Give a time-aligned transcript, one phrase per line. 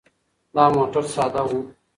[0.55, 1.51] دا موټر ساده و.